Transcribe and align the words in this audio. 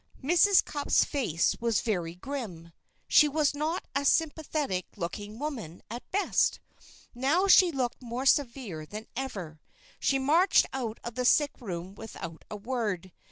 Mrs. 0.23 0.65
Cupp's 0.65 1.03
face 1.05 1.55
was 1.61 1.81
very 1.81 2.15
grim. 2.15 2.71
She 3.07 3.27
was 3.27 3.53
not 3.53 3.85
a 3.95 4.03
sympathetic 4.03 4.87
looking 4.95 5.37
woman 5.37 5.83
at 5.91 6.09
best. 6.09 6.59
Now 7.13 7.45
she 7.45 7.71
looked 7.71 8.01
more 8.01 8.25
severe 8.25 8.83
than 8.87 9.05
ever. 9.15 9.61
She 9.99 10.17
marched 10.17 10.65
out 10.73 10.99
of 11.03 11.13
the 11.13 11.23
sick 11.23 11.51
room 11.59 11.93
without 11.93 12.43
a 12.49 12.55
word. 12.55 13.11